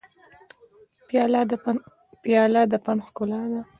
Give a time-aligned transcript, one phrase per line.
[2.23, 3.61] پیاله د فن ښکلا ده.